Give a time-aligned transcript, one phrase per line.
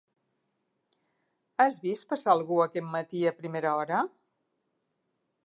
[1.65, 4.03] Has vist passar algú aquest matí a primera hora?